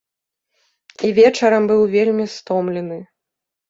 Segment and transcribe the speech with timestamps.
[1.09, 3.03] І вечарам быў вельмі стомлены.